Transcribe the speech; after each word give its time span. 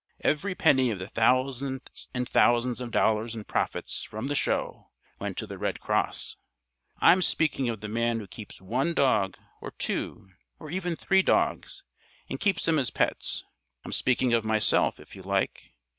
Every 0.21 0.55
penny 0.55 0.89
of 0.89 0.97
the 0.97 1.07
thousands 1.09 2.07
and 2.11 2.27
thousands 2.27 2.81
of 2.81 2.89
dollars 2.89 3.35
in 3.35 3.43
profits 3.43 4.01
from 4.01 4.25
the 4.29 4.33
show 4.35 4.89
went 5.19 5.37
to 5.37 5.45
the 5.45 5.59
Red 5.59 5.79
Cross. 5.79 6.37
I'm 6.97 7.21
speaking 7.21 7.69
of 7.69 7.81
the 7.81 7.87
man 7.87 8.17
who 8.19 8.25
keeps 8.25 8.59
one 8.59 8.95
dog 8.95 9.37
or 9.61 9.69
two 9.69 10.31
or 10.57 10.71
even 10.71 10.95
three 10.95 11.21
dogs, 11.21 11.83
and 12.27 12.39
keeps 12.39 12.65
them 12.65 12.79
as 12.79 12.89
pets. 12.89 13.43
I'm 13.85 13.91
speaking 13.93 14.33
of 14.33 14.43
myself, 14.43 14.99
if 14.99 15.15
you 15.15 15.21
like. 15.21 15.71